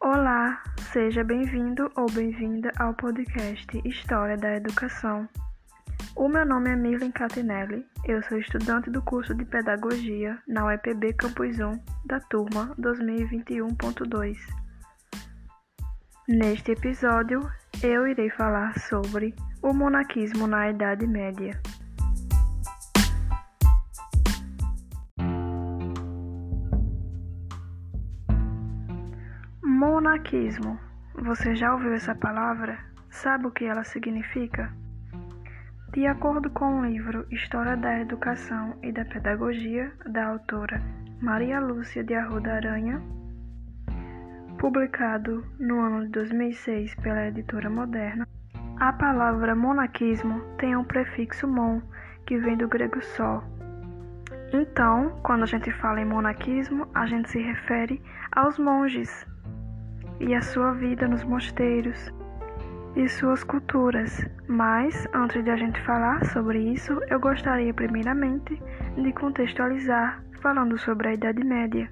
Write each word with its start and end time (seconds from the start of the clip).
Olá, 0.00 0.60
seja 0.92 1.22
bem-vindo 1.22 1.88
ou 1.96 2.10
bem-vinda 2.10 2.72
ao 2.80 2.92
podcast 2.94 3.66
História 3.84 4.36
da 4.36 4.56
Educação. 4.56 5.28
O 6.16 6.28
meu 6.28 6.44
nome 6.44 6.70
é 6.70 6.74
Mirlen 6.74 7.12
Catinelli, 7.12 7.86
eu 8.06 8.20
sou 8.24 8.38
estudante 8.38 8.90
do 8.90 9.00
curso 9.02 9.32
de 9.36 9.44
Pedagogia 9.44 10.36
na 10.48 10.66
UEPB 10.66 11.12
Campus 11.12 11.60
1 11.60 11.80
da 12.06 12.18
turma 12.18 12.74
2021.2. 12.76 14.67
Neste 16.28 16.72
episódio, 16.72 17.40
eu 17.82 18.06
irei 18.06 18.28
falar 18.28 18.78
sobre 18.78 19.34
o 19.62 19.72
monaquismo 19.72 20.46
na 20.46 20.68
Idade 20.68 21.06
Média. 21.06 21.58
Monaquismo. 29.62 30.78
Você 31.14 31.56
já 31.56 31.72
ouviu 31.72 31.94
essa 31.94 32.14
palavra? 32.14 32.78
Sabe 33.08 33.46
o 33.46 33.50
que 33.50 33.64
ela 33.64 33.82
significa? 33.82 34.70
De 35.94 36.06
acordo 36.06 36.50
com 36.50 36.80
o 36.80 36.84
livro 36.84 37.26
História 37.30 37.74
da 37.74 38.00
Educação 38.00 38.78
e 38.82 38.92
da 38.92 39.06
Pedagogia, 39.06 39.90
da 40.06 40.26
autora 40.26 40.78
Maria 41.22 41.58
Lúcia 41.58 42.04
de 42.04 42.12
Arruda 42.12 42.52
Aranha, 42.52 43.02
publicado 44.58 45.44
no 45.58 45.80
ano 45.80 46.04
de 46.06 46.10
2006 46.10 46.94
pela 46.96 47.28
editora 47.28 47.70
Moderna, 47.70 48.26
a 48.80 48.92
palavra 48.92 49.54
monaquismo 49.54 50.40
tem 50.58 50.76
um 50.76 50.84
prefixo 50.84 51.46
mon, 51.46 51.80
que 52.26 52.36
vem 52.38 52.56
do 52.56 52.68
grego 52.68 53.00
sol. 53.00 53.42
Então, 54.52 55.18
quando 55.22 55.44
a 55.44 55.46
gente 55.46 55.70
fala 55.72 56.00
em 56.00 56.04
monaquismo, 56.04 56.88
a 56.94 57.06
gente 57.06 57.30
se 57.30 57.40
refere 57.40 58.02
aos 58.32 58.58
monges 58.58 59.26
e 60.20 60.34
a 60.34 60.42
sua 60.42 60.72
vida 60.72 61.06
nos 61.06 61.22
mosteiros 61.22 62.12
e 62.96 63.08
suas 63.08 63.44
culturas. 63.44 64.26
Mas, 64.48 65.06
antes 65.14 65.42
de 65.44 65.50
a 65.50 65.56
gente 65.56 65.80
falar 65.82 66.24
sobre 66.26 66.58
isso, 66.58 67.00
eu 67.08 67.20
gostaria 67.20 67.72
primeiramente 67.72 68.60
de 68.96 69.12
contextualizar 69.12 70.20
falando 70.40 70.76
sobre 70.78 71.08
a 71.08 71.14
Idade 71.14 71.44
Média. 71.44 71.88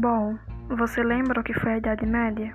Bom, 0.00 0.38
você 0.70 1.02
lembra 1.02 1.40
o 1.40 1.44
que 1.44 1.52
foi 1.52 1.74
a 1.74 1.76
Idade 1.76 2.06
Média? 2.06 2.54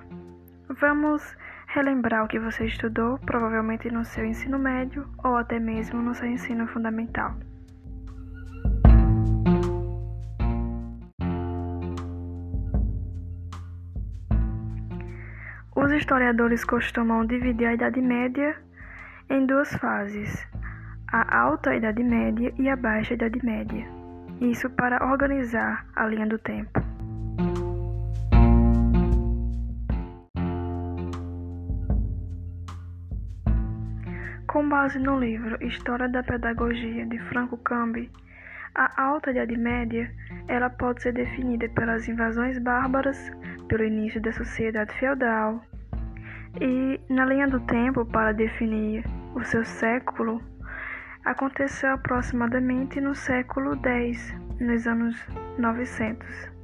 Vamos 0.80 1.22
relembrar 1.68 2.24
o 2.24 2.26
que 2.26 2.40
você 2.40 2.66
estudou, 2.66 3.20
provavelmente 3.20 3.88
no 3.88 4.04
seu 4.04 4.24
ensino 4.24 4.58
médio 4.58 5.08
ou 5.22 5.36
até 5.36 5.60
mesmo 5.60 6.02
no 6.02 6.12
seu 6.12 6.26
ensino 6.26 6.66
fundamental. 6.66 7.36
Os 15.76 15.92
historiadores 15.92 16.64
costumam 16.64 17.24
dividir 17.24 17.68
a 17.68 17.74
Idade 17.74 18.00
Média 18.00 18.56
em 19.30 19.46
duas 19.46 19.72
fases: 19.76 20.44
a 21.12 21.42
Alta 21.42 21.76
Idade 21.76 22.02
Média 22.02 22.52
e 22.58 22.68
a 22.68 22.74
Baixa 22.74 23.14
Idade 23.14 23.38
Média. 23.46 23.86
Isso 24.40 24.68
para 24.70 25.06
organizar 25.06 25.86
a 25.94 26.08
linha 26.08 26.26
do 26.26 26.40
tempo. 26.40 26.85
Com 34.46 34.68
base 34.68 34.98
no 34.98 35.18
livro 35.18 35.56
História 35.60 36.08
da 36.08 36.22
Pedagogia 36.22 37.04
de 37.06 37.18
Franco 37.28 37.56
Cambi, 37.58 38.10
a 38.74 39.02
Alta 39.02 39.30
Idade 39.30 39.56
Média 39.56 40.10
ela 40.48 40.70
pode 40.70 41.02
ser 41.02 41.12
definida 41.12 41.68
pelas 41.70 42.06
invasões 42.06 42.58
bárbaras, 42.58 43.30
pelo 43.68 43.84
início 43.84 44.20
da 44.20 44.32
sociedade 44.32 44.94
feudal, 44.98 45.62
e 46.60 47.00
na 47.12 47.26
linha 47.26 47.48
do 47.48 47.60
tempo, 47.60 48.06
para 48.06 48.32
definir 48.32 49.04
o 49.34 49.44
seu 49.44 49.64
século, 49.64 50.40
aconteceu 51.24 51.90
aproximadamente 51.92 53.00
no 53.00 53.14
século 53.14 53.78
X, 53.82 54.34
nos 54.60 54.86
anos 54.86 55.16
900. 55.58 56.55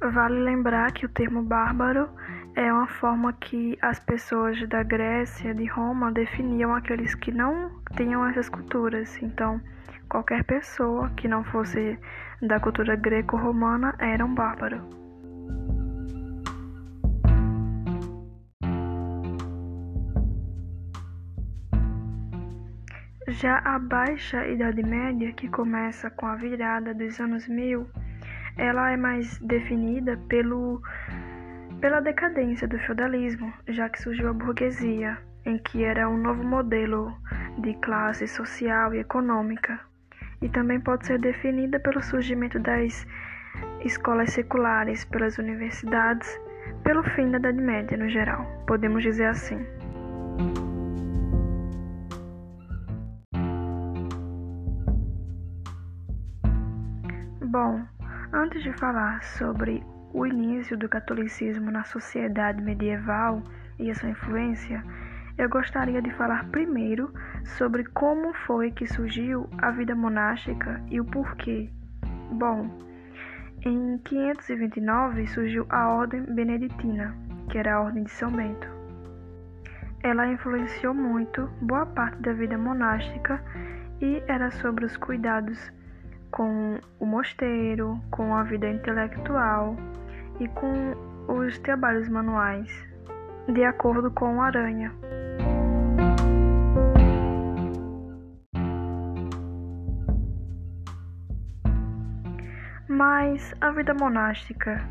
Vale 0.00 0.40
lembrar 0.40 0.92
que 0.92 1.06
o 1.06 1.08
termo 1.08 1.42
bárbaro 1.42 2.08
é 2.54 2.72
uma 2.72 2.86
forma 2.86 3.32
que 3.32 3.76
as 3.82 3.98
pessoas 3.98 4.66
da 4.68 4.82
Grécia, 4.82 5.54
de 5.54 5.66
Roma, 5.66 6.12
definiam 6.12 6.74
aqueles 6.74 7.14
que 7.14 7.32
não 7.32 7.70
tinham 7.96 8.26
essas 8.26 8.48
culturas. 8.48 9.20
Então, 9.22 9.60
Qualquer 10.08 10.42
pessoa 10.44 11.10
que 11.10 11.28
não 11.28 11.44
fosse 11.44 11.98
da 12.40 12.58
cultura 12.58 12.96
greco-romana 12.96 13.94
era 13.98 14.24
um 14.24 14.34
bárbaro. 14.34 14.80
Já 23.28 23.58
a 23.58 23.78
Baixa 23.78 24.48
Idade 24.48 24.82
Média, 24.82 25.30
que 25.34 25.46
começa 25.48 26.10
com 26.10 26.24
a 26.24 26.36
virada 26.36 26.94
dos 26.94 27.20
anos 27.20 27.46
1000, 27.46 27.86
ela 28.58 28.90
é 28.90 28.96
mais 28.96 29.38
definida 29.38 30.18
pelo, 30.28 30.82
pela 31.80 32.00
decadência 32.00 32.68
do 32.68 32.78
feudalismo, 32.80 33.52
já 33.68 33.88
que 33.88 34.02
surgiu 34.02 34.28
a 34.28 34.32
burguesia, 34.32 35.16
em 35.46 35.56
que 35.58 35.84
era 35.84 36.08
um 36.08 36.18
novo 36.18 36.42
modelo 36.42 37.16
de 37.58 37.72
classe 37.74 38.26
social 38.26 38.92
e 38.94 38.98
econômica 38.98 39.80
e 40.40 40.48
também 40.48 40.80
pode 40.80 41.06
ser 41.06 41.18
definida 41.18 41.80
pelo 41.80 42.02
surgimento 42.02 42.58
das 42.58 43.06
escolas 43.84 44.32
seculares, 44.32 45.04
pelas 45.06 45.38
universidades, 45.38 46.28
pelo 46.84 47.02
fim 47.02 47.30
da 47.30 47.38
Idade 47.38 47.60
Média 47.60 47.96
no 47.96 48.08
geral, 48.08 48.44
podemos 48.66 49.02
dizer 49.02 49.26
assim. 49.26 49.58
Bom, 57.50 57.82
antes 58.48 58.62
de 58.62 58.72
falar 58.72 59.22
sobre 59.22 59.84
o 60.14 60.26
início 60.26 60.74
do 60.74 60.88
catolicismo 60.88 61.70
na 61.70 61.84
sociedade 61.84 62.62
medieval 62.62 63.42
e 63.78 63.90
a 63.90 63.94
sua 63.94 64.08
influência, 64.08 64.82
eu 65.36 65.50
gostaria 65.50 66.00
de 66.00 66.10
falar 66.14 66.48
primeiro 66.48 67.12
sobre 67.44 67.84
como 67.84 68.32
foi 68.46 68.70
que 68.70 68.86
surgiu 68.86 69.46
a 69.58 69.70
vida 69.70 69.94
monástica 69.94 70.82
e 70.90 70.98
o 70.98 71.04
porquê. 71.04 71.68
Bom, 72.32 72.70
em 73.66 73.98
529 73.98 75.26
surgiu 75.26 75.66
a 75.68 75.86
Ordem 75.88 76.22
Beneditina, 76.22 77.14
que 77.50 77.58
era 77.58 77.74
a 77.74 77.82
Ordem 77.82 78.04
de 78.04 78.10
São 78.12 78.32
Bento. 78.32 78.66
Ela 80.02 80.26
influenciou 80.26 80.94
muito 80.94 81.50
boa 81.60 81.84
parte 81.84 82.22
da 82.22 82.32
vida 82.32 82.56
monástica 82.56 83.44
e 84.00 84.22
era 84.26 84.50
sobre 84.52 84.86
os 84.86 84.96
cuidados 84.96 85.70
com 86.38 86.78
o 87.00 87.04
mosteiro, 87.04 88.00
com 88.12 88.32
a 88.32 88.44
vida 88.44 88.70
intelectual 88.70 89.74
e 90.38 90.46
com 90.46 90.94
os 91.26 91.58
trabalhos 91.58 92.08
manuais, 92.08 92.70
de 93.52 93.64
acordo 93.64 94.08
com 94.12 94.40
Aranha. 94.40 94.94
Mas 102.88 103.52
a 103.60 103.72
vida 103.72 103.92
monástica, 103.92 104.88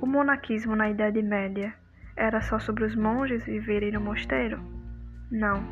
o 0.00 0.06
monaquismo 0.06 0.74
na 0.74 0.90
Idade 0.90 1.22
Média, 1.22 1.72
era 2.16 2.40
só 2.40 2.58
sobre 2.58 2.84
os 2.84 2.96
monges 2.96 3.44
viverem 3.44 3.92
no 3.92 4.00
mosteiro? 4.00 4.60
Não. 5.30 5.62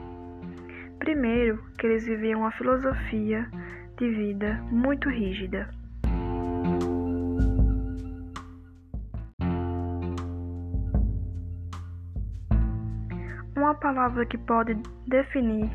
Primeiro, 1.01 1.61
que 1.77 1.89
eles 1.89 2.07
viviam 2.07 2.43
uma 2.43 2.53
filosofia 2.53 3.51
de 3.99 4.09
vida 4.11 4.63
muito 4.71 5.09
rígida. 5.09 5.69
Uma 13.57 13.75
palavra 13.75 14.25
que 14.25 14.39
pode 14.39 14.77
definir 15.07 15.69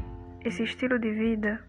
esse 0.46 0.64
estilo 0.64 0.98
de 0.98 1.12
vida 1.12 1.60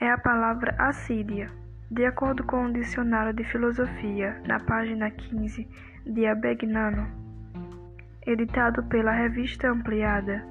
é 0.00 0.10
a 0.10 0.18
palavra 0.18 0.74
assídia. 0.78 1.48
De 1.90 2.04
acordo 2.04 2.42
com 2.44 2.66
o 2.66 2.72
Dicionário 2.72 3.32
de 3.32 3.44
Filosofia, 3.44 4.42
na 4.46 4.58
página 4.58 5.10
15 5.10 5.68
de 6.04 6.26
Abegnano, 6.26 7.06
editado 8.26 8.82
pela 8.84 9.12
Revista 9.12 9.70
Ampliada. 9.70 10.44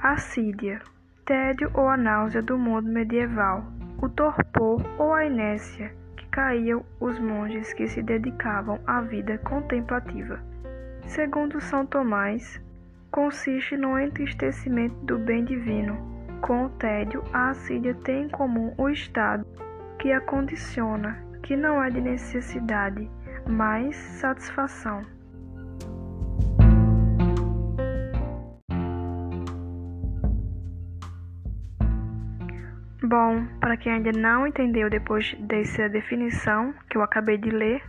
Assídia, 0.00 0.80
tédio 1.24 1.70
ou 1.74 1.88
a 1.88 1.96
náusea 1.96 2.42
do 2.42 2.58
mundo 2.58 2.90
medieval, 2.90 3.71
o 4.02 4.08
torpor 4.08 4.82
ou 4.98 5.14
a 5.14 5.24
inércia 5.24 5.94
que 6.16 6.26
caíam 6.26 6.84
os 6.98 7.18
monges 7.20 7.72
que 7.72 7.86
se 7.86 8.02
dedicavam 8.02 8.80
à 8.84 9.00
vida 9.00 9.38
contemplativa. 9.38 10.40
Segundo 11.06 11.60
São 11.60 11.86
Tomás, 11.86 12.60
consiste 13.12 13.76
no 13.76 13.96
entristecimento 13.96 14.96
do 15.04 15.18
bem 15.18 15.44
divino. 15.44 15.96
Com 16.40 16.64
o 16.64 16.68
tédio, 16.70 17.22
a 17.32 17.50
assídia 17.50 17.94
tem 17.94 18.24
em 18.24 18.28
comum 18.28 18.74
o 18.76 18.88
estado 18.88 19.46
que 20.00 20.10
a 20.10 20.20
condiciona, 20.20 21.16
que 21.44 21.56
não 21.56 21.80
é 21.80 21.88
de 21.88 22.00
necessidade, 22.00 23.08
mas 23.48 23.94
satisfação. 23.94 25.02
Bom, 33.12 33.46
para 33.60 33.76
quem 33.76 33.92
ainda 33.92 34.10
não 34.10 34.46
entendeu 34.46 34.88
depois 34.88 35.36
dessa 35.40 35.86
definição 35.86 36.72
que 36.88 36.96
eu 36.96 37.02
acabei 37.02 37.36
de 37.36 37.50
ler, 37.50 37.82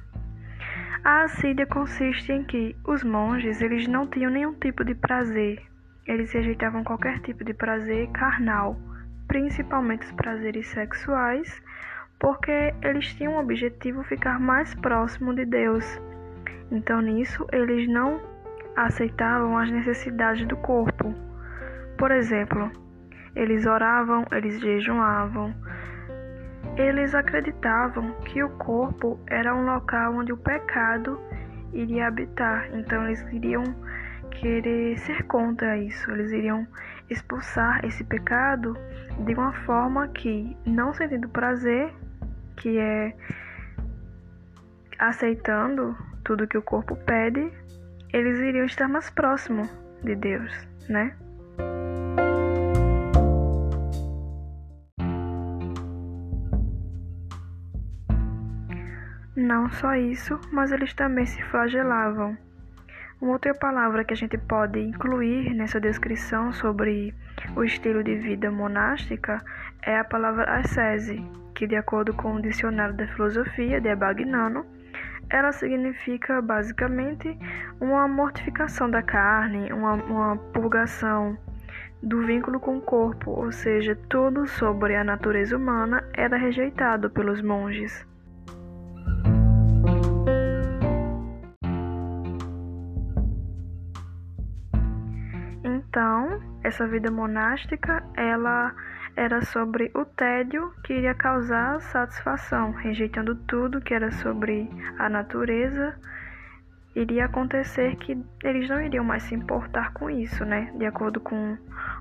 a 1.01 1.21
assídia 1.21 1.65
consiste 1.65 2.29
em 2.29 2.43
que 2.43 2.75
os 2.85 3.05
monges 3.05 3.61
eles 3.61 3.87
não 3.87 4.05
tinham 4.05 4.29
nenhum 4.29 4.53
tipo 4.55 4.83
de 4.83 4.93
prazer, 4.93 5.61
eles 6.05 6.29
rejeitavam 6.33 6.83
qualquer 6.83 7.21
tipo 7.21 7.41
de 7.45 7.53
prazer 7.53 8.09
carnal, 8.09 8.75
principalmente 9.25 10.07
os 10.07 10.11
prazeres 10.11 10.67
sexuais, 10.67 11.63
porque 12.19 12.73
eles 12.81 13.15
tinham 13.15 13.37
o 13.37 13.39
objetivo 13.39 14.03
ficar 14.03 14.41
mais 14.41 14.75
próximo 14.75 15.33
de 15.33 15.45
Deus. 15.45 15.85
Então 16.69 16.99
nisso 16.99 17.47
eles 17.53 17.87
não 17.87 18.19
aceitavam 18.75 19.57
as 19.57 19.71
necessidades 19.71 20.45
do 20.45 20.57
corpo. 20.57 21.15
Por 21.97 22.11
exemplo, 22.11 22.82
eles 23.35 23.65
oravam, 23.65 24.25
eles 24.31 24.59
jejuavam. 24.59 25.53
Eles 26.75 27.13
acreditavam 27.13 28.11
que 28.25 28.43
o 28.43 28.49
corpo 28.57 29.19
era 29.27 29.53
um 29.55 29.65
local 29.65 30.15
onde 30.15 30.33
o 30.33 30.37
pecado 30.37 31.19
iria 31.71 32.07
habitar. 32.07 32.69
Então 32.73 33.05
eles 33.05 33.21
iriam 33.31 33.63
querer 34.31 34.97
ser 34.99 35.23
contra 35.23 35.77
isso. 35.77 36.09
Eles 36.11 36.31
iriam 36.31 36.67
expulsar 37.09 37.83
esse 37.85 38.03
pecado 38.03 38.75
de 39.25 39.33
uma 39.33 39.53
forma 39.65 40.07
que, 40.09 40.55
não 40.65 40.93
sentindo 40.93 41.29
prazer, 41.29 41.93
que 42.57 42.77
é 42.77 43.13
aceitando 44.99 45.95
tudo 46.23 46.47
que 46.47 46.57
o 46.57 46.61
corpo 46.61 46.95
pede, 46.95 47.51
eles 48.13 48.39
iriam 48.39 48.65
estar 48.65 48.87
mais 48.87 49.09
próximo 49.09 49.63
de 50.03 50.15
Deus, 50.15 50.51
né? 50.87 51.15
Não 59.43 59.69
só 59.69 59.93
isso, 59.93 60.39
mas 60.53 60.71
eles 60.71 60.93
também 60.93 61.25
se 61.25 61.43
flagelavam. 61.43 62.37
Uma 63.19 63.33
outra 63.33 63.53
palavra 63.53 64.05
que 64.05 64.13
a 64.13 64.15
gente 64.15 64.37
pode 64.37 64.79
incluir 64.79 65.53
nessa 65.53 65.81
descrição 65.81 66.53
sobre 66.53 67.13
o 67.53 67.61
estilo 67.61 68.01
de 68.01 68.15
vida 68.15 68.49
monástica 68.49 69.43
é 69.81 69.99
a 69.99 70.03
palavra 70.05 70.45
ascese, 70.45 71.21
que, 71.55 71.67
de 71.67 71.75
acordo 71.75 72.13
com 72.13 72.35
o 72.35 72.41
dicionário 72.41 72.95
da 72.95 73.05
filosofia 73.05 73.81
de 73.81 73.89
Abagnano, 73.89 74.65
ela 75.29 75.51
significa 75.51 76.41
basicamente 76.41 77.37
uma 77.81 78.07
mortificação 78.07 78.89
da 78.89 79.03
carne, 79.03 79.73
uma, 79.73 79.95
uma 79.95 80.37
purgação 80.53 81.37
do 82.01 82.25
vínculo 82.25 82.61
com 82.61 82.77
o 82.77 82.81
corpo, 82.81 83.31
ou 83.31 83.51
seja, 83.51 83.93
tudo 84.07 84.47
sobre 84.47 84.95
a 84.95 85.03
natureza 85.03 85.57
humana 85.57 86.01
era 86.13 86.37
rejeitado 86.37 87.09
pelos 87.09 87.41
monges. 87.41 88.07
Essa 96.73 96.87
vida 96.87 97.11
monástica, 97.11 98.03
ela 98.17 98.73
era 99.15 99.45
sobre 99.45 99.91
o 99.93 100.03
tédio 100.05 100.73
que 100.83 100.93
iria 100.93 101.13
causar 101.13 101.79
satisfação, 101.79 102.71
rejeitando 102.71 103.35
tudo 103.35 103.79
que 103.79 103.93
era 103.93 104.11
sobre 104.11 104.67
a 104.97 105.07
natureza. 105.07 105.95
Iria 106.95 107.25
acontecer 107.25 107.95
que 107.97 108.17
eles 108.43 108.67
não 108.67 108.81
iriam 108.81 109.05
mais 109.05 109.21
se 109.21 109.35
importar 109.35 109.93
com 109.93 110.09
isso, 110.09 110.43
né? 110.45 110.73
De 110.75 110.85
acordo 110.87 111.19
com 111.19 111.55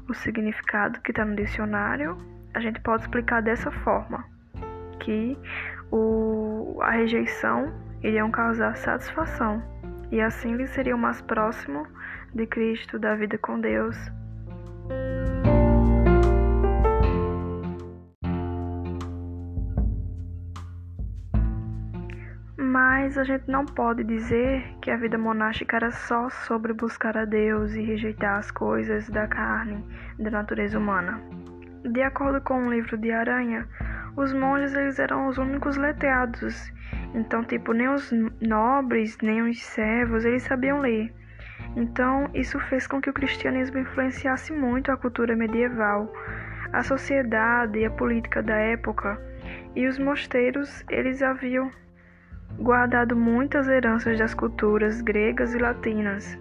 o 0.09 0.15
significado 0.15 1.01
que 1.03 1.11
está 1.11 1.23
no 1.23 1.37
dicionário, 1.37 2.17
a 2.55 2.61
gente 2.61 2.81
pode 2.81 3.03
explicar 3.03 3.43
dessa 3.43 3.71
forma: 3.71 4.25
que 5.01 5.37
o, 5.91 6.79
a 6.81 6.93
rejeição 6.93 7.75
iriam 8.03 8.31
causar 8.31 8.75
satisfação, 8.77 9.63
e 10.11 10.19
assim 10.19 10.55
eles 10.55 10.71
seriam 10.71 10.97
mais 10.97 11.21
próximos 11.21 11.87
de 12.35 12.47
Cristo, 12.47 12.99
da 12.99 13.15
vida 13.15 13.37
com 13.37 13.61
Deus. 13.61 14.22
Mas 22.57 23.19
a 23.19 23.25
gente 23.25 23.51
não 23.51 23.67
pode 23.67 24.05
dizer 24.05 24.65
que 24.81 24.91
a 24.91 24.97
vida 24.97 25.19
monástica 25.19 25.77
era 25.77 25.91
só 25.91 26.31
sobre 26.31 26.73
buscar 26.73 27.17
a 27.19 27.25
Deus 27.25 27.75
e 27.75 27.83
rejeitar 27.83 28.39
as 28.39 28.51
coisas 28.51 29.11
da 29.11 29.27
carne, 29.27 29.85
da 30.19 30.31
natureza 30.31 30.79
humana. 30.79 31.21
De 31.85 32.01
acordo 32.01 32.41
com 32.41 32.67
o 32.67 32.71
livro 32.71 32.97
de 32.97 33.11
Aranha, 33.11 33.69
os 34.17 34.33
monges 34.33 34.73
eles 34.75 34.99
eram 34.99 35.27
os 35.27 35.37
únicos 35.37 35.77
letrados. 35.77 36.73
Então, 37.15 37.45
tipo, 37.45 37.73
nem 37.73 37.89
os 37.89 38.13
nobres, 38.41 39.19
nem 39.21 39.43
os 39.43 39.63
servos, 39.63 40.25
eles 40.25 40.45
sabiam 40.45 40.81
ler. 40.81 41.13
Então, 41.77 42.29
isso 42.35 42.59
fez 42.61 42.87
com 42.87 43.01
que 43.01 43.09
o 43.09 43.13
cristianismo 43.13 43.79
influenciasse 43.79 44.53
muito 44.53 44.93
a 44.93 44.97
cultura 44.97 45.35
medieval, 45.35 46.13
a 46.73 46.83
sociedade 46.83 47.79
e 47.79 47.85
a 47.85 47.91
política 47.91 48.43
da 48.43 48.57
época. 48.57 49.21
E 49.75 49.87
os 49.87 49.99
mosteiros, 49.99 50.85
eles 50.91 51.23
haviam 51.23 51.71
guardado 52.59 53.17
muitas 53.17 53.69
heranças 53.69 54.19
das 54.19 54.35
culturas 54.35 55.01
gregas 55.01 55.55
e 55.55 55.59
latinas. 55.59 56.39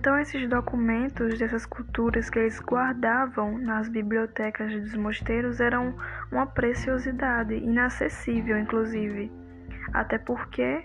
Então, 0.00 0.18
esses 0.18 0.48
documentos 0.48 1.38
dessas 1.38 1.66
culturas 1.66 2.30
que 2.30 2.38
eles 2.38 2.58
guardavam 2.58 3.58
nas 3.58 3.86
bibliotecas 3.86 4.72
dos 4.72 4.94
mosteiros 4.94 5.60
eram 5.60 5.94
uma 6.32 6.46
preciosidade, 6.46 7.54
inacessível, 7.54 8.58
inclusive. 8.58 9.30
Até 9.92 10.16
porque 10.16 10.84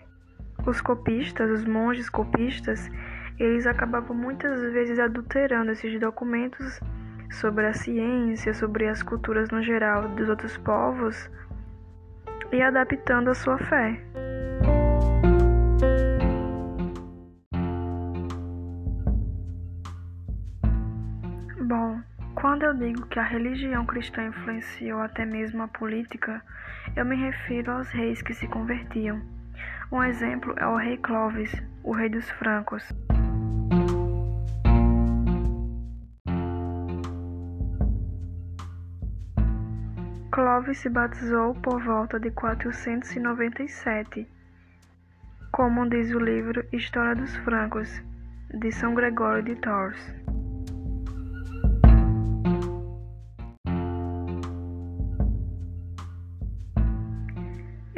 os 0.68 0.82
copistas, 0.82 1.50
os 1.50 1.64
monges 1.64 2.10
copistas, 2.10 2.92
eles 3.40 3.66
acabavam 3.66 4.14
muitas 4.14 4.60
vezes 4.74 5.00
adulterando 5.00 5.72
esses 5.72 5.98
documentos 5.98 6.82
sobre 7.32 7.68
a 7.68 7.74
ciência, 7.74 8.54
sobre 8.54 8.86
as 8.90 9.02
culturas 9.02 9.50
no 9.50 9.64
geral 9.64 10.10
dos 10.10 10.28
outros 10.28 10.58
povos 10.58 11.32
e 12.52 12.62
adaptando 12.62 13.30
a 13.30 13.34
sua 13.34 13.58
fé. 13.58 13.98
Bom, 21.62 22.02
quando 22.36 22.64
eu 22.64 22.74
digo 22.74 23.08
que 23.08 23.18
a 23.18 23.24
religião 23.24 23.86
cristã 23.86 24.28
influenciou 24.28 25.00
até 25.00 25.26
mesmo 25.26 25.64
a 25.64 25.68
política, 25.70 26.44
eu 26.98 27.06
me 27.06 27.16
refiro 27.16 27.72
aos 27.72 27.90
reis 27.92 28.22
que 28.22 28.34
se 28.34 28.46
convertiam. 28.48 29.22
Um 29.90 30.04
exemplo 30.04 30.54
é 30.58 30.68
o 30.68 30.76
rei 30.76 30.98
Clovis, 30.98 31.52
o 31.82 31.94
rei 31.94 32.10
dos 32.10 32.30
francos. 32.32 32.84
Clovis 40.30 40.80
se 40.80 40.90
batizou 40.90 41.54
por 41.56 41.82
volta 41.82 42.20
de 42.20 42.32
497, 42.32 44.28
como 45.54 45.88
diz 45.88 46.14
o 46.14 46.20
livro 46.20 46.66
História 46.74 47.16
dos 47.16 47.34
Francos, 47.38 48.04
de 48.54 48.70
São 48.74 48.94
Gregório 48.94 49.42
de 49.42 49.56
Tours. 49.56 50.35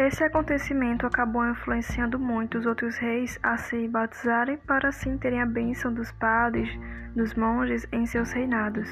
Esse 0.07 0.23
acontecimento 0.23 1.05
acabou 1.05 1.45
influenciando 1.45 2.17
muito 2.17 2.57
os 2.57 2.65
outros 2.65 2.95
reis 2.95 3.37
a 3.43 3.57
se 3.57 3.89
batizarem 3.89 4.55
para 4.55 4.87
assim 4.87 5.17
terem 5.17 5.41
a 5.41 5.45
bênção 5.45 5.93
dos 5.93 6.13
padres, 6.13 6.69
dos 7.13 7.33
monges 7.33 7.85
em 7.91 8.05
seus 8.05 8.31
reinados. 8.31 8.89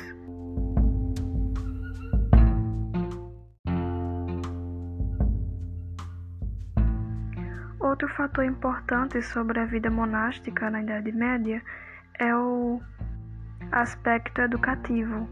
Outro 7.80 8.10
fator 8.10 8.44
importante 8.44 9.22
sobre 9.22 9.62
a 9.62 9.66
vida 9.66 9.90
monástica 9.90 10.70
na 10.70 10.82
Idade 10.82 11.14
Média 11.14 11.64
é 12.20 12.36
o 12.36 12.82
aspecto 13.72 14.42
educativo. 14.42 15.30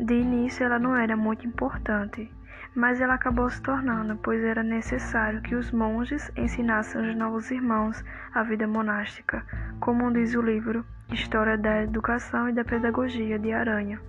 De 0.00 0.14
início, 0.14 0.64
ela 0.64 0.80
não 0.80 0.96
era 0.96 1.16
muito 1.16 1.46
importante 1.46 2.28
mas 2.74 3.00
ela 3.00 3.14
acabou 3.14 3.48
se 3.50 3.60
tornando, 3.62 4.16
pois 4.16 4.42
era 4.42 4.62
necessário 4.62 5.42
que 5.42 5.54
os 5.54 5.70
monges 5.70 6.30
ensinassem 6.36 7.06
aos 7.06 7.16
novos 7.16 7.50
irmãos 7.50 8.02
a 8.34 8.42
vida 8.42 8.66
monástica, 8.66 9.44
como 9.80 10.12
diz 10.12 10.34
o 10.34 10.42
livro 10.42 10.84
História 11.10 11.58
da 11.58 11.82
Educação 11.82 12.48
e 12.48 12.52
da 12.52 12.64
Pedagogia 12.64 13.38
de 13.38 13.52
Aranha. 13.52 14.00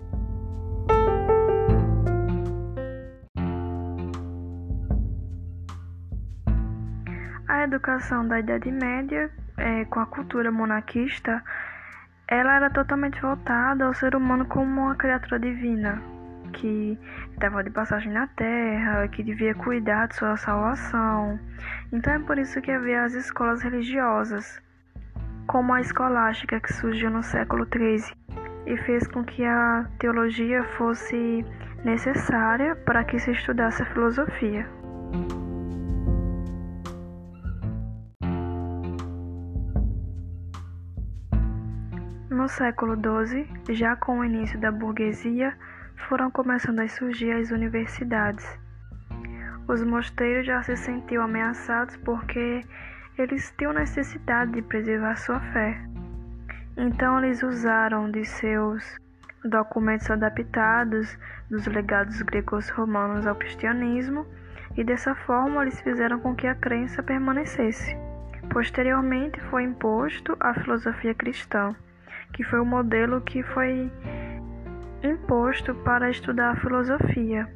A 7.47 7.63
educação 7.63 8.27
da 8.27 8.39
Idade 8.39 8.71
Média, 8.71 9.29
é, 9.57 9.85
com 9.85 9.99
a 9.99 10.05
cultura 10.05 10.51
monarquista, 10.51 11.43
ela 12.27 12.55
era 12.55 12.69
totalmente 12.69 13.21
voltada 13.21 13.85
ao 13.85 13.93
ser 13.93 14.15
humano 14.15 14.45
como 14.45 14.81
uma 14.81 14.95
criatura 14.95 15.39
divina, 15.39 16.01
que 16.53 16.97
estava 17.31 17.63
de 17.63 17.69
passagem 17.69 18.11
na 18.11 18.27
Terra, 18.27 19.07
que 19.09 19.21
devia 19.23 19.53
cuidar 19.55 20.07
de 20.07 20.15
sua 20.15 20.37
salvação. 20.37 21.39
Então 21.91 22.13
é 22.13 22.19
por 22.19 22.37
isso 22.37 22.61
que 22.61 22.71
havia 22.71 23.03
as 23.03 23.13
escolas 23.13 23.61
religiosas, 23.61 24.61
como 25.47 25.73
a 25.73 25.81
escolástica 25.81 26.59
que 26.59 26.71
surgiu 26.71 27.09
no 27.09 27.21
século 27.21 27.65
XIII 27.65 28.15
e 28.65 28.77
fez 28.77 29.05
com 29.07 29.23
que 29.23 29.43
a 29.43 29.85
teologia 29.99 30.63
fosse 30.77 31.45
necessária 31.83 32.75
para 32.75 33.03
que 33.03 33.19
se 33.19 33.31
estudasse 33.31 33.81
a 33.83 33.85
filosofia. 33.87 34.65
No 42.29 42.47
século 42.49 42.95
XII, 42.95 43.75
já 43.75 43.95
com 43.95 44.19
o 44.19 44.25
início 44.25 44.59
da 44.59 44.71
burguesia, 44.71 45.55
foram 46.13 46.29
começando 46.29 46.77
a 46.77 46.87
surgir 46.87 47.31
as 47.31 47.49
universidades. 47.49 48.45
Os 49.67 49.83
mosteiros 49.83 50.45
já 50.45 50.61
se 50.61 50.77
sentiam 50.77 51.23
ameaçados 51.23 51.97
porque 52.05 52.63
eles 53.17 53.51
tinham 53.57 53.73
necessidade 53.73 54.51
de 54.51 54.61
preservar 54.61 55.15
sua 55.15 55.39
fé. 55.39 55.75
Então 56.77 57.17
eles 57.17 57.41
usaram 57.41 58.11
de 58.11 58.23
seus 58.25 58.95
documentos 59.43 60.11
adaptados 60.11 61.17
dos 61.49 61.65
legados 61.65 62.21
gregos 62.21 62.69
romanos 62.69 63.25
ao 63.25 63.35
cristianismo 63.35 64.27
e 64.77 64.83
dessa 64.83 65.15
forma 65.15 65.63
eles 65.63 65.81
fizeram 65.81 66.19
com 66.19 66.35
que 66.35 66.45
a 66.45 66.53
crença 66.53 67.01
permanecesse. 67.01 67.97
Posteriormente 68.51 69.41
foi 69.49 69.63
imposto 69.63 70.37
a 70.39 70.53
filosofia 70.53 71.15
cristã 71.15 71.75
que 72.33 72.43
foi 72.43 72.59
o 72.59 72.65
modelo 72.65 73.21
que 73.21 73.41
foi 73.41 73.91
imposto 75.03 75.75
para 75.75 76.09
estudar 76.09 76.59
filosofia. 76.61 77.47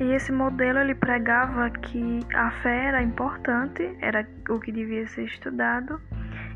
E 0.00 0.12
esse 0.12 0.30
modelo 0.30 0.78
ele 0.78 0.94
pregava 0.94 1.70
que 1.70 2.20
a 2.34 2.50
fé 2.62 2.86
era 2.86 3.02
importante, 3.02 3.96
era 4.00 4.26
o 4.48 4.60
que 4.60 4.70
devia 4.70 5.06
ser 5.08 5.24
estudado, 5.24 6.00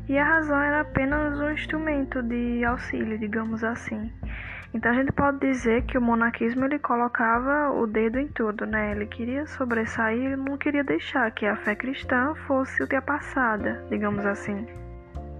e 0.07 0.17
a 0.17 0.23
razão 0.23 0.61
era 0.61 0.81
apenas 0.81 1.39
um 1.39 1.51
instrumento 1.51 2.21
de 2.21 2.63
auxílio, 2.63 3.17
digamos 3.17 3.63
assim. 3.63 4.11
Então 4.73 4.91
a 4.91 4.95
gente 4.95 5.11
pode 5.11 5.39
dizer 5.39 5.83
que 5.83 5.97
o 5.97 6.01
monarquismo 6.01 6.65
ele 6.65 6.79
colocava 6.79 7.71
o 7.71 7.85
dedo 7.85 8.17
em 8.17 8.27
tudo, 8.27 8.65
né? 8.65 8.91
Ele 8.91 9.05
queria 9.05 9.45
sobressair, 9.45 10.19
ele 10.19 10.35
não 10.35 10.57
queria 10.57 10.83
deixar 10.83 11.29
que 11.31 11.45
a 11.45 11.55
fé 11.57 11.75
cristã 11.75 12.33
fosse 12.47 12.81
ultrapassada, 12.81 13.85
digamos 13.89 14.25
assim 14.25 14.82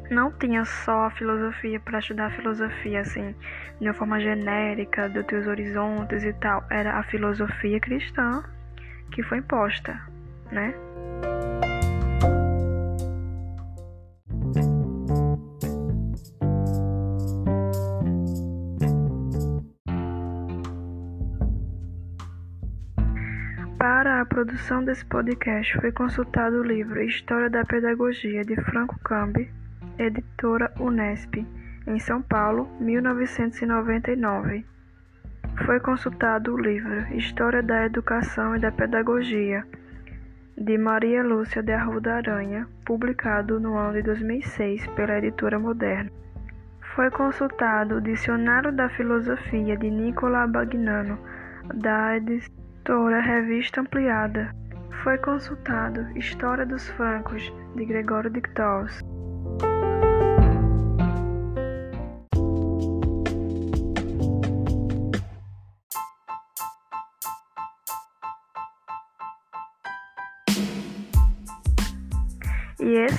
não 0.09 0.31
tinha 0.31 0.65
só 0.65 1.05
a 1.05 1.11
filosofia 1.11 1.79
para 1.79 1.99
estudar 1.99 2.27
a 2.27 2.31
filosofia, 2.31 3.01
assim, 3.01 3.35
de 3.79 3.87
uma 3.87 3.93
forma 3.93 4.19
genérica, 4.19 5.09
dos 5.09 5.25
teus 5.25 5.47
horizontes 5.47 6.23
e 6.23 6.33
tal. 6.33 6.63
Era 6.69 6.99
a 6.99 7.03
filosofia 7.03 7.79
cristã 7.79 8.43
que 9.11 9.23
foi 9.23 9.37
imposta, 9.39 9.99
né? 10.51 10.73
Para 23.77 24.21
a 24.21 24.25
produção 24.25 24.83
desse 24.83 25.05
podcast 25.05 25.79
foi 25.79 25.91
consultado 25.91 26.57
o 26.57 26.63
livro 26.63 27.01
História 27.01 27.49
da 27.49 27.63
Pedagogia 27.65 28.43
de 28.43 28.55
Franco 28.63 28.97
Cambi, 28.99 29.51
Editora 29.97 30.73
Unesp, 30.79 31.45
em 31.85 31.99
São 31.99 32.21
Paulo, 32.21 32.67
1999. 32.79 34.65
Foi 35.65 35.79
consultado 35.79 36.53
o 36.53 36.59
livro 36.59 37.13
História 37.15 37.61
da 37.61 37.85
Educação 37.85 38.55
e 38.55 38.59
da 38.59 38.71
Pedagogia, 38.71 39.63
de 40.57 40.77
Maria 40.77 41.23
Lúcia 41.23 41.61
de 41.61 41.71
Arruda 41.71 42.15
Aranha, 42.15 42.67
publicado 42.85 43.59
no 43.59 43.77
ano 43.77 43.93
de 43.93 44.01
2006 44.01 44.87
pela 44.87 45.19
Editora 45.19 45.59
Moderna. 45.59 46.11
Foi 46.95 47.11
consultado 47.11 47.95
o 47.95 48.01
Dicionário 48.01 48.71
da 48.71 48.89
Filosofia 48.89 49.77
de 49.77 49.89
Nicola 49.89 50.47
Bagnano, 50.47 51.19
da 51.75 52.17
editora 52.17 53.21
Revista 53.21 53.81
Ampliada. 53.81 54.55
Foi 55.03 55.17
consultado 55.19 56.07
História 56.17 56.65
dos 56.65 56.89
Francos, 56.89 57.51
de 57.75 57.85
Gregório 57.85 58.29
Dictaus. 58.29 58.99
E 58.99 59.12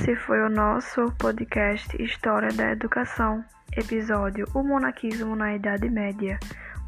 esse 0.05 0.17
foi 0.17 0.39
o 0.43 0.51
nosso 0.51 1.11
podcast 1.19 1.97
História 2.03 2.51
da 2.51 2.73
Educação, 2.73 3.43
episódio 3.75 4.47
O 4.55 4.63
Monarquismo 4.63 5.35
na 5.35 5.55
Idade 5.55 5.89
Média. 5.89 6.39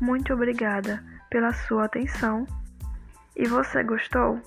Muito 0.03 0.35
obrigada 0.35 1.03
pela 1.31 1.51
sua 1.55 1.87
atenção. 1.87 2.47
E 3.35 3.49
você 3.49 3.83
gostou? 3.83 4.39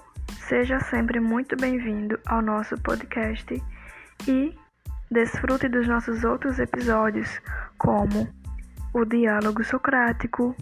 Seja 0.48 0.80
sempre 0.82 1.20
muito 1.20 1.56
bem-vindo 1.56 2.20
ao 2.28 2.44
nosso 2.44 2.78
podcast 2.84 3.60
e 4.28 4.56
desfrute 5.10 5.68
dos 5.68 5.88
nossos 5.88 6.24
outros 6.24 6.60
episódios, 6.60 7.42
como 7.80 8.30
o 8.94 9.04
diálogo 9.04 9.64
socrático, 9.64 10.56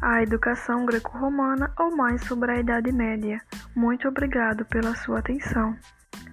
a 0.00 0.22
educação 0.22 0.86
greco-romana 0.86 1.72
ou 1.76 1.96
mais 1.96 2.24
sobre 2.24 2.52
a 2.52 2.60
Idade 2.60 2.92
Média. 2.92 3.40
Muito 3.74 4.06
obrigado 4.06 4.64
pela 4.66 4.94
sua 4.94 5.18
atenção. 5.18 5.76